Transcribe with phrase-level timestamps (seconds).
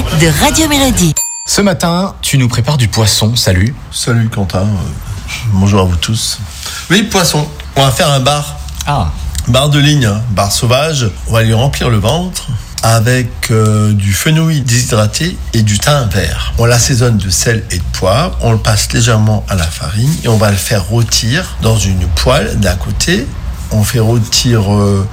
[0.00, 1.12] de Radio Mélodie.
[1.44, 3.36] Ce matin, tu nous prépares du poisson.
[3.36, 3.74] Salut.
[3.90, 6.38] Salut Quentin, Euh, bonjour à vous tous.
[6.90, 9.10] Oui, poisson, on va faire un bar, Ah,
[9.48, 11.10] bar de ligne, hein, bar sauvage.
[11.28, 12.46] On va lui remplir le ventre
[12.82, 16.54] avec euh, du fenouil déshydraté et du thym vert.
[16.56, 20.28] On l'assaisonne de sel et de poivre, on le passe légèrement à la farine et
[20.28, 23.26] on va le faire rôtir dans une poêle d'un côté.
[23.72, 25.06] On fait rôtir euh,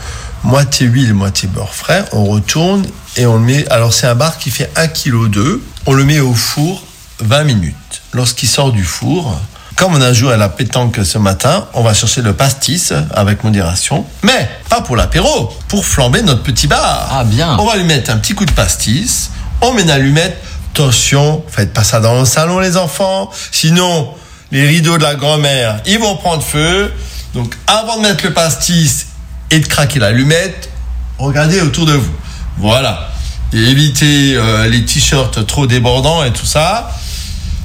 [0.43, 2.05] moitié huile, moitié beurre frais.
[2.11, 2.85] On retourne
[3.17, 3.67] et on le met.
[3.69, 5.59] Alors c'est un bar qui fait 1,2 kg.
[5.85, 6.83] On le met au four
[7.21, 7.75] 20 minutes.
[8.13, 9.39] Lorsqu'il sort du four,
[9.75, 13.43] comme on a joué à la pétanque ce matin, on va chercher le pastis avec
[13.43, 14.05] modération.
[14.23, 17.09] Mais pas pour l'apéro, pour flamber notre petit bar.
[17.11, 17.57] Ah, bien.
[17.59, 19.31] On va lui mettre un petit coup de pastis.
[19.61, 20.37] On met une allumette.
[20.73, 23.29] Attention, faites pas ça dans le salon les enfants.
[23.51, 24.13] Sinon,
[24.51, 26.93] les rideaux de la grand-mère, ils vont prendre feu.
[27.33, 29.07] Donc avant de mettre le pastis
[29.51, 30.69] et de craquer l'allumette,
[31.17, 32.13] regardez autour de vous.
[32.57, 33.09] Voilà.
[33.53, 36.91] Et évitez euh, les t-shirts trop débordants et tout ça.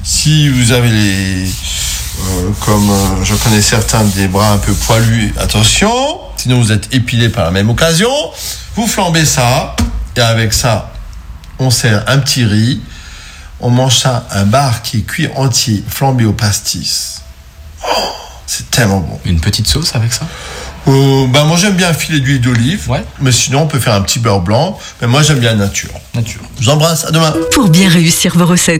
[0.03, 5.33] Si vous avez les, euh, comme euh, je connais certains, des bras un peu poilus,
[5.37, 5.91] attention.
[6.37, 8.11] Sinon vous êtes épilé par la même occasion.
[8.75, 9.75] Vous flambez ça
[10.15, 10.93] et avec ça,
[11.59, 12.81] on sert un petit riz.
[13.59, 17.21] On mange ça, un bar qui est cuit entier, flambé au pastis.
[17.83, 17.91] Oh,
[18.45, 19.19] c'est tellement bon.
[19.25, 20.27] une petite sauce avec ça?
[20.87, 22.89] Euh, bah moi j'aime bien un filet d'huile d'olive.
[22.89, 23.03] Ouais.
[23.19, 24.77] Mais sinon on peut faire un petit beurre blanc.
[25.01, 25.89] Mais moi j'aime bien la nature.
[26.13, 26.41] Nature.
[26.59, 27.33] Je vous embrasse, à demain.
[27.51, 28.73] Pour bien réussir vos recettes,